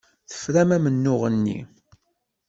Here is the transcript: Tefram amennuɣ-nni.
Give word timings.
Tefram 0.29 0.69
amennuɣ-nni. 0.77 1.59